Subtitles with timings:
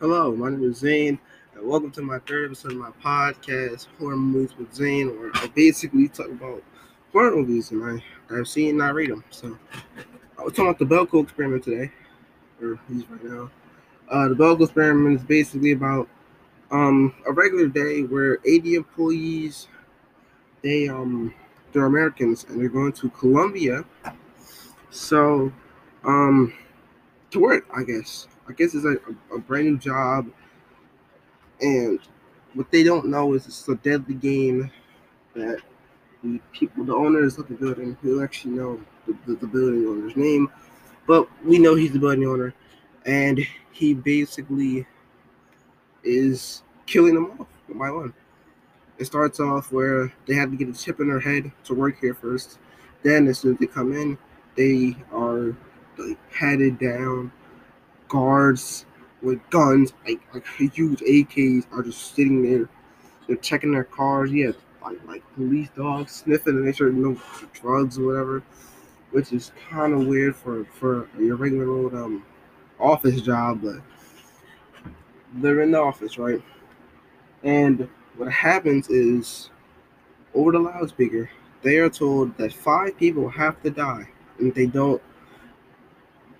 [0.00, 1.18] Hello, my name is Zane,
[1.54, 5.46] and welcome to my third episode of my podcast, Horror Movies with Zane, where I
[5.48, 6.62] basically talk about
[7.12, 9.22] horror movies and I, I've seen and I read them.
[9.28, 9.58] So,
[10.38, 11.92] I was talking about the Belko experiment today,
[12.62, 13.50] or at right now.
[14.08, 16.08] Uh, the Belko experiment is basically about
[16.70, 19.68] um, a regular day where 80 employees,
[20.62, 21.34] they um,
[21.74, 23.84] they're Americans and they're going to Colombia.
[24.88, 25.52] So,
[26.04, 26.54] um,
[27.32, 28.28] to work, I guess.
[28.50, 28.96] I guess it's a,
[29.34, 30.28] a brand new job,
[31.60, 32.00] and
[32.54, 34.70] what they don't know is it's a deadly game
[35.34, 35.60] that
[36.24, 40.16] the people, the owners of the building, who actually know the, the, the building owner's
[40.16, 40.50] name,
[41.06, 42.52] but we know he's the building owner,
[43.06, 43.38] and
[43.70, 44.84] he basically
[46.02, 48.12] is killing them off one by one.
[48.98, 52.00] It starts off where they have to get a chip in their head to work
[52.00, 52.58] here first.
[53.04, 54.18] Then, as soon as they come in,
[54.56, 55.56] they are
[55.96, 57.32] like patted down
[58.10, 58.84] guards
[59.22, 62.68] with guns, like like huge AKs, are just sitting there.
[63.26, 64.30] They're checking their cars.
[64.32, 64.52] Yeah,
[64.82, 67.16] like like police dogs sniffing to make sure no
[67.54, 68.42] drugs or whatever,
[69.12, 72.24] which is kind of weird for for your regular old um
[72.78, 73.76] office job, but
[75.34, 76.42] they're in the office, right?
[77.42, 79.50] And what happens is
[80.34, 81.30] over the loudspeaker,
[81.62, 84.08] they are told that five people have to die,
[84.38, 85.00] and if they don't,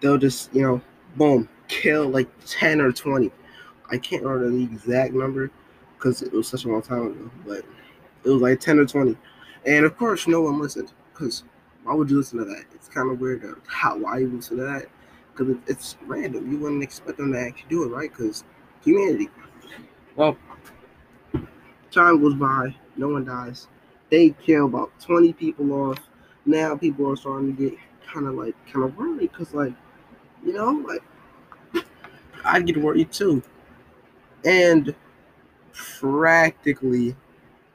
[0.00, 0.80] they'll just you know,
[1.16, 3.30] boom, kill like 10 or 20.
[3.90, 5.50] I can't remember the exact number
[5.96, 7.64] because it was such a long time ago, but
[8.24, 9.16] it was like 10 or 20.
[9.66, 11.44] And of course, no one listened because
[11.84, 12.64] why would you listen to that?
[12.74, 13.44] It's kind of weird.
[13.66, 14.86] How why you listen to that?
[15.32, 16.50] Because it's random.
[16.50, 18.10] You wouldn't expect them to actually do it, right?
[18.10, 18.44] Because
[18.84, 19.28] humanity.
[20.16, 20.36] Well,
[21.90, 23.68] time goes by, no one dies.
[24.10, 25.98] They kill about 20 people off.
[26.46, 27.78] Now people are starting to get
[28.12, 29.72] kind of like kind of worried because like
[30.44, 31.02] you know like
[32.44, 33.42] I'd get worried too.
[34.44, 34.94] And
[35.72, 37.16] practically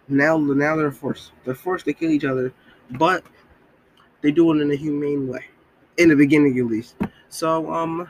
[0.07, 2.53] now now they're forced they're forced to kill each other,
[2.91, 3.23] but
[4.21, 5.45] they do it in a humane way.
[5.97, 6.95] In the beginning at least.
[7.29, 8.09] So um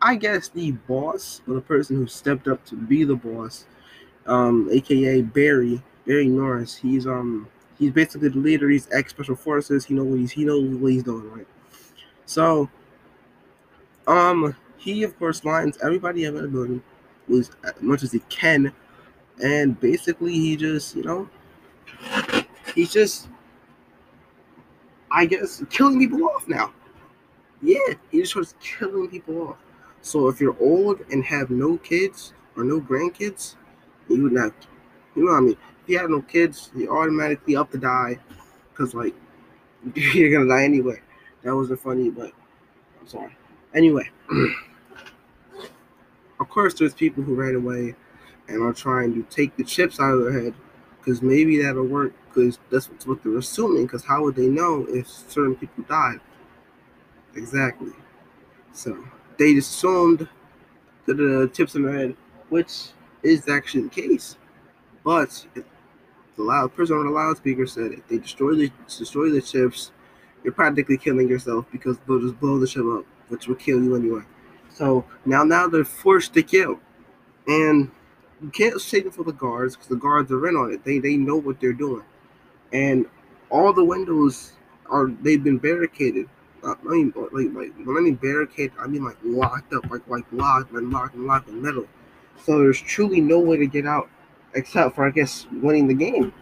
[0.00, 3.66] I guess the boss or the person who stepped up to be the boss,
[4.26, 9.84] um, aka Barry, Barry Norris, he's um he's basically the leader, he's ex special forces,
[9.84, 11.46] he knows what he's he knows what he's doing, right?
[12.26, 12.68] So
[14.06, 16.82] um he of course lines everybody up in the building
[17.30, 17.50] as
[17.80, 18.72] much as he can.
[19.42, 21.28] And basically he just you know
[22.74, 23.28] he's just
[25.10, 26.72] i guess killing people off now.
[27.62, 29.56] Yeah he just starts killing people off.
[30.00, 33.56] So if you're old and have no kids or no grandkids
[34.08, 34.52] you would not
[35.14, 35.56] you know what i mean?
[35.82, 38.18] If you have no kids you're automatically up to die
[38.70, 39.14] because like
[39.94, 41.00] you're gonna die anyway.
[41.42, 42.32] That wasn't funny but
[43.00, 43.36] i'm sorry.
[43.74, 44.08] Anyway
[46.40, 47.94] of course, there's people who ran away
[48.48, 50.54] and are trying to take the chips out of their head
[50.98, 53.84] because maybe that'll work because that's what they're assuming.
[53.84, 56.20] Because how would they know if certain people died?
[57.34, 57.92] Exactly.
[58.72, 59.04] So
[59.38, 60.28] they assumed
[61.06, 62.16] that the chips in their head,
[62.48, 62.88] which
[63.22, 64.36] is actually the case.
[65.04, 65.46] But
[66.36, 69.92] the loud person on the loudspeaker said if they destroy the destroy the chips,
[70.44, 73.96] you're practically killing yourself because they'll just blow the chip up, which will kill you
[73.96, 74.22] anyway.
[74.70, 76.80] So now, now they're forced to kill,
[77.46, 77.90] and
[78.42, 80.84] you can't say them for the guards because the guards are in on it.
[80.84, 82.04] They they know what they're doing,
[82.72, 83.06] and
[83.50, 84.52] all the windows
[84.90, 86.28] are they've been barricaded.
[86.62, 90.06] Uh, I mean, like like when I mean barricade, I mean like locked up, like
[90.08, 91.86] like locked and locked and locked in metal.
[92.44, 94.08] So there's truly no way to get out
[94.54, 96.32] except for I guess winning the game.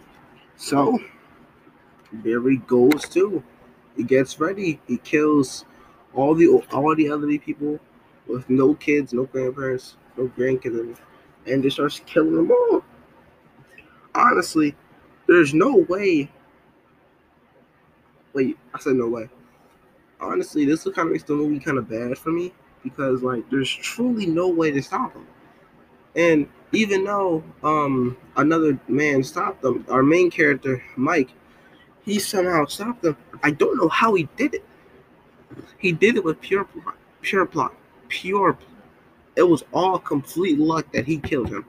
[0.57, 0.99] So
[2.13, 3.43] Barry goes too.
[3.97, 4.81] He gets ready.
[4.87, 5.65] He kills
[6.15, 7.81] all the all the elderly people
[8.29, 10.99] with no kids, no grandparents, no grandkids,
[11.47, 12.85] and just starts killing them all.
[14.15, 14.75] Honestly,
[15.27, 16.31] there's no way.
[18.33, 19.29] Wait, I said no way.
[20.21, 23.71] Honestly, this kind of makes the movie kind of bad for me because like there's
[23.71, 25.27] truly no way to stop them.
[26.15, 31.31] And even though um another man stopped them, our main character Mike,
[32.05, 33.17] he somehow stopped them.
[33.43, 34.65] I don't know how he did it.
[35.79, 37.75] He did it with pure plot, pure plot
[38.09, 38.57] pure.
[39.37, 41.67] It was all complete luck that he killed him.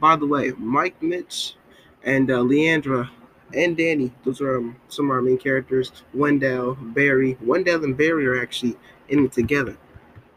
[0.00, 1.56] By the way, Mike, Mitch,
[2.04, 3.08] and uh, Leandra
[3.54, 5.92] and Danny, those are um, some of our main characters.
[6.12, 7.36] Wendell, Barry.
[7.40, 8.76] Wendell and Barry are actually
[9.08, 9.76] in it together.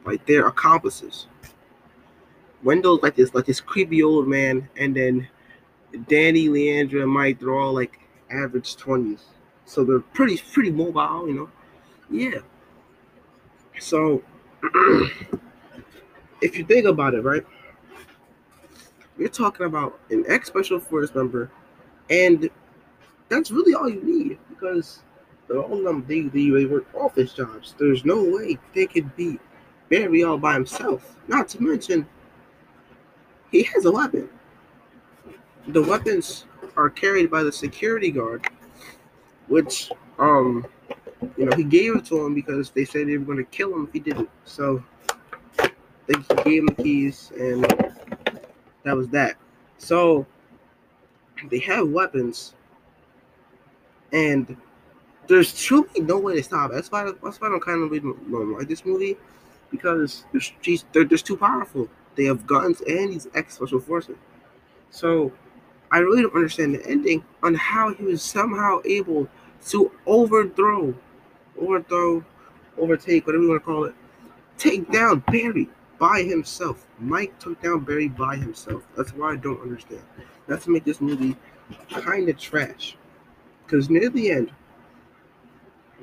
[0.05, 1.27] Like they're accomplices.
[2.63, 5.27] Wendell's like this, like this creepy old man, and then
[6.07, 7.99] Danny, Leandra, and Mike, they're all like
[8.31, 9.21] average 20s.
[9.65, 11.49] So they're pretty pretty mobile, you know.
[12.09, 12.39] Yeah.
[13.79, 14.23] So
[16.41, 17.45] if you think about it, right?
[19.17, 21.51] You're talking about an ex special force member,
[22.09, 22.49] and
[23.27, 25.03] that's really all you need because
[25.47, 27.75] they're all them they, they, work office jobs.
[27.77, 29.41] There's no way they could beat
[29.89, 31.17] Barry all by himself.
[31.27, 32.07] Not to mention,
[33.51, 34.29] he has a weapon.
[35.67, 36.45] The weapons
[36.77, 38.47] are carried by the security guard,
[39.47, 40.65] which um
[41.37, 43.73] you know he gave it to him because they said they were going to kill
[43.73, 44.29] him if he didn't.
[44.45, 44.83] So
[46.07, 47.63] they gave him the keys, and
[48.83, 49.35] that was that.
[49.77, 50.25] So
[51.49, 52.55] they have weapons,
[54.11, 54.55] and
[55.27, 56.71] there's truly no way to stop.
[56.71, 59.17] That's why that's why I don't kind of don't like this movie
[59.71, 60.25] because
[60.61, 61.87] she's they're just too powerful.
[62.15, 64.17] They have guns and he's ex special forces.
[64.89, 65.31] So
[65.91, 69.27] I really don't understand the ending on how he was somehow able
[69.67, 70.93] to overthrow,
[71.61, 72.23] overthrow,
[72.77, 73.95] overtake, whatever you want to call it,
[74.57, 75.69] take down Barry
[75.99, 76.87] by himself.
[76.99, 78.83] Mike took down Barry by himself.
[78.95, 80.01] That's why I don't understand.
[80.47, 81.35] That's to make this movie
[81.89, 82.97] kind of trash.
[83.65, 84.51] Because near the end,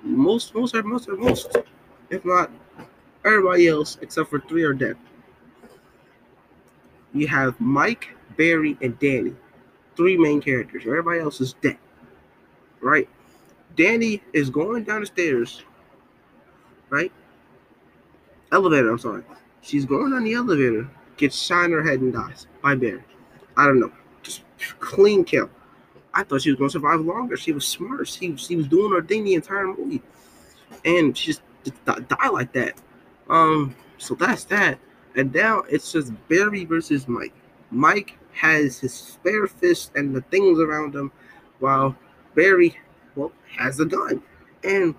[0.02, 1.56] most, most, most, most,
[2.10, 2.50] if not
[3.24, 4.96] everybody else except for three are dead.
[7.12, 9.34] You have Mike, Barry, and Danny.
[9.96, 10.82] Three main characters.
[10.86, 11.78] Everybody else is dead.
[12.80, 13.08] Right?
[13.76, 15.62] Danny is going down the stairs.
[16.88, 17.12] Right?
[18.52, 19.22] Elevator, I'm sorry.
[19.60, 23.02] She's going on the elevator, gets shot in her head and dies by Barry.
[23.56, 23.92] I don't know.
[24.22, 24.42] Just
[24.78, 25.50] clean kill.
[26.14, 27.36] I thought she was going to survive longer.
[27.36, 28.08] She was smart.
[28.08, 30.02] She, she was doing her thing the entire movie.
[30.84, 32.80] And she just, just die like that.
[33.28, 34.78] Um, so that's that.
[35.16, 37.34] And now it's just Barry versus Mike.
[37.70, 41.10] Mike has his spare fist and the things around him,
[41.58, 41.96] while
[42.34, 42.78] Barry,
[43.16, 44.22] well, has a gun.
[44.62, 44.94] And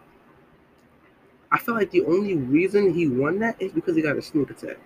[1.52, 4.50] I feel like the only reason he won that is because he got a sneak
[4.50, 4.78] attack.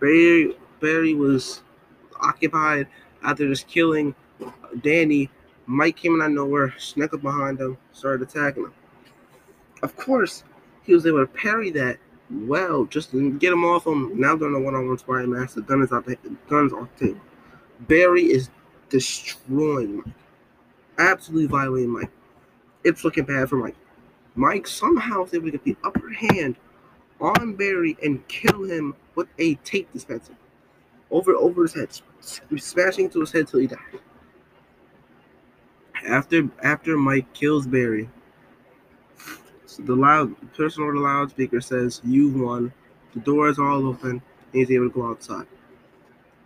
[0.00, 1.62] Barry Barry was
[2.20, 2.88] occupied
[3.22, 4.14] after just killing
[4.80, 5.30] Danny.
[5.66, 8.74] Mike came out of nowhere, snuck up behind him, started attacking him.
[9.82, 10.42] Of course,
[10.82, 11.98] he was able to parry that
[12.30, 14.18] well, just get him off him.
[14.18, 15.52] Now they're in a one-on-one sparring match.
[15.52, 16.16] The gun is out the
[16.48, 17.20] guns off the table.
[17.80, 18.48] Barry is
[18.88, 20.14] destroying Mike.
[20.98, 22.10] Absolutely violating Mike.
[22.84, 23.76] It's looking bad for Mike.
[24.34, 26.56] Mike somehow is able to get the upper hand
[27.20, 30.34] on Barry and kill him with a tape dispenser
[31.10, 31.88] over over his head,
[32.56, 34.00] smashing to his head till he died.
[36.06, 38.08] After after Mike kills Barry,
[39.66, 42.72] so the loud person over the loudspeaker says, "You've won."
[43.14, 45.46] The door is all open, and he's able to go outside.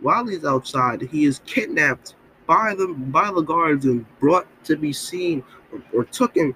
[0.01, 2.15] While he's outside, he is kidnapped
[2.47, 6.55] by the by the guards and brought to be seen or, or taken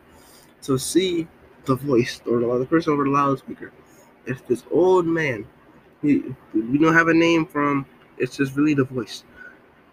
[0.64, 1.28] to see
[1.66, 3.72] the voice or the, the person over the loudspeaker.
[4.26, 5.46] It's this old man.
[6.02, 6.24] He,
[6.54, 7.86] we don't have a name for him.
[8.18, 9.24] It's just really the voice.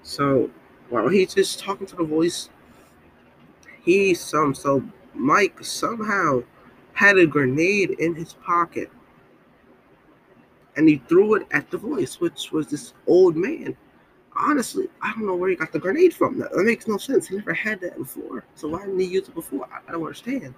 [0.02, 0.50] So
[0.88, 2.48] while he's just talking to the voice,
[3.82, 4.82] he some so
[5.14, 6.42] Mike somehow
[6.92, 8.90] had a grenade in his pocket
[10.76, 13.76] and he threw it at the voice, which was this old man.
[14.38, 16.38] Honestly, I don't know where he got the grenade from.
[16.38, 17.26] That, that makes no sense.
[17.26, 18.44] He never had that before.
[18.55, 19.69] So why didn't he use it before?
[19.70, 20.55] I, I don't understand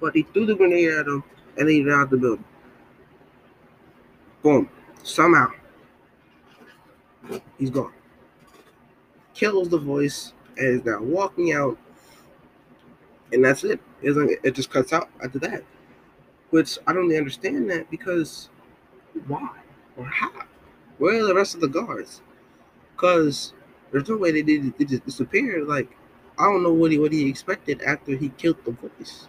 [0.00, 1.24] but he threw the grenade at him
[1.56, 2.44] and he ran out the building.
[4.42, 4.68] Boom.
[5.02, 5.50] Somehow.
[7.58, 7.92] He's gone.
[9.32, 11.78] Kills the voice and is now walking out.
[13.32, 13.80] And that's it.
[14.02, 15.64] It just cuts out after that.
[16.50, 18.50] Which I don't really understand that because
[19.26, 19.56] why?
[19.96, 20.30] Or how?
[20.98, 22.20] Where are the rest of the guards?
[22.94, 23.52] Because
[23.92, 25.66] there's no way they did they just disappeared.
[25.68, 25.96] Like
[26.38, 29.28] I don't know what he what he expected after he killed the voice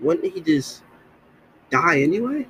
[0.00, 0.82] wouldn't he just
[1.70, 2.46] die anyway?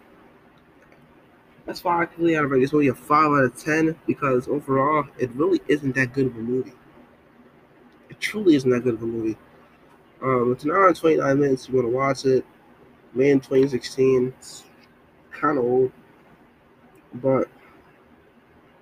[1.67, 5.07] That's why I can out of this movie a five out of ten because overall
[5.19, 6.75] it really isn't that good of a movie.
[8.11, 9.39] It truly isn't that good of a movie.
[10.23, 11.69] Um, it's an hour and 29 minutes.
[11.69, 12.45] You want to watch it?
[13.15, 14.35] May in 2016.
[14.39, 14.65] It's
[15.31, 15.93] kind of old,
[17.15, 17.49] but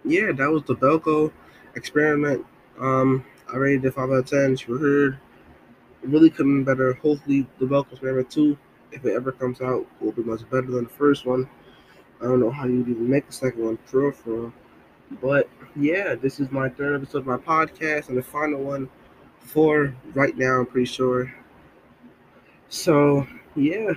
[0.04, 1.32] yeah, that was the Belko
[1.76, 2.44] experiment.
[2.78, 4.56] Um, I rated it five out of ten.
[4.66, 5.18] You heard
[6.02, 6.94] it really couldn't been better.
[6.94, 8.58] Hopefully, the Belko Experiment 2,
[8.92, 11.48] if it ever comes out, will be much better than the first one.
[12.20, 14.52] I don't know how you'd even make the second one pro for.
[15.20, 18.88] But yeah, this is my third episode of my podcast and the final one
[19.38, 21.32] for right now, I'm pretty sure.
[22.68, 23.92] So yeah,